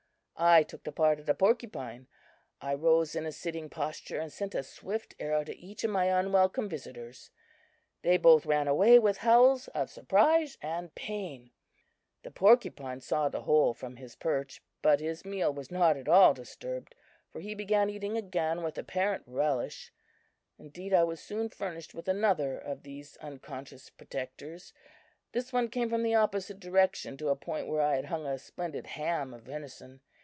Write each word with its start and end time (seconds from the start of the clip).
"I 0.43 0.63
took 0.63 0.85
the 0.85 0.91
part 0.91 1.19
of 1.19 1.27
the 1.27 1.35
porcupine! 1.35 2.07
I 2.59 2.73
rose 2.73 3.13
in 3.15 3.27
a 3.27 3.31
sitting 3.31 3.69
posture, 3.69 4.19
and 4.19 4.33
sent 4.33 4.55
a 4.55 4.63
swift 4.63 5.13
arrow 5.19 5.43
to 5.43 5.55
each 5.55 5.83
of 5.83 5.91
my 5.91 6.05
unwelcome 6.05 6.67
visitors. 6.67 7.29
They 8.01 8.17
both 8.17 8.47
ran 8.47 8.67
away 8.67 8.97
with 8.97 9.17
howls 9.17 9.67
of 9.67 9.91
surprise 9.91 10.57
and 10.59 10.95
pain. 10.95 11.51
"The 12.23 12.31
porcupine 12.31 13.01
saw 13.01 13.29
the 13.29 13.43
whole 13.43 13.75
from 13.75 13.97
his 13.97 14.15
perch, 14.15 14.63
but 14.81 14.99
his 14.99 15.23
meal 15.23 15.53
was 15.53 15.69
not 15.69 15.95
at 15.95 16.09
all 16.09 16.33
disturbed, 16.33 16.95
for 17.31 17.39
he 17.39 17.53
began 17.53 17.91
eating 17.91 18.17
again 18.17 18.63
with 18.63 18.79
apparent 18.79 19.21
relish. 19.27 19.93
Indeed, 20.57 20.91
I 20.91 21.03
was 21.03 21.19
soon 21.19 21.49
furnished 21.49 21.93
with 21.93 22.07
another 22.07 22.57
of 22.57 22.81
these 22.81 23.15
unconscious 23.17 23.91
protectors. 23.91 24.73
This 25.33 25.53
one 25.53 25.69
came 25.69 25.87
from 25.91 26.01
the 26.01 26.15
opposite 26.15 26.59
direction 26.59 27.15
to 27.17 27.29
a 27.29 27.35
point 27.35 27.67
where 27.67 27.81
I 27.83 27.95
had 27.97 28.05
hung 28.05 28.25
a 28.25 28.39
splendid 28.39 28.87
ham 28.87 29.35
of 29.35 29.43
venison. 29.43 30.01